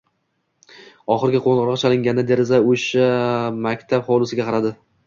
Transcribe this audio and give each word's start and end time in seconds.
Oxirgi 1.17 1.41
qo`ng`iroq 1.49 1.77
chalinganda 1.83 2.27
deraza 2.33 2.63
osha 2.73 3.13
maktab 3.69 4.07
hovlisiga 4.11 4.51
qaradi 4.53 4.79